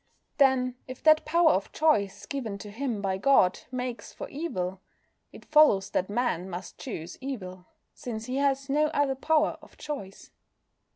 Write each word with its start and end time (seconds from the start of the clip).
Then, 0.39 0.77
if 0.87 1.03
that 1.03 1.25
power 1.25 1.51
of 1.51 1.71
choice 1.71 2.25
given 2.25 2.57
to 2.57 2.71
him 2.71 3.03
by 3.03 3.19
God 3.19 3.59
makes 3.71 4.11
for 4.11 4.27
evil, 4.29 4.81
it 5.31 5.45
follows 5.45 5.91
that 5.91 6.09
Man 6.09 6.49
must 6.49 6.79
choose 6.79 7.19
evil, 7.21 7.67
since 7.93 8.25
he 8.25 8.37
has 8.37 8.67
no 8.67 8.87
other 8.95 9.13
power 9.13 9.59
of 9.61 9.77
choice. 9.77 10.31